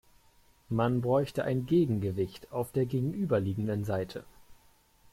Man 0.67 1.01
bräuchte 1.01 1.43
ein 1.43 1.67
Gegengewicht 1.67 2.51
auf 2.51 2.71
der 2.71 2.87
gegenüberliegenden 2.87 3.85
Seite. 3.85 4.23